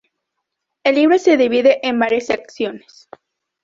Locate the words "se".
1.19-1.37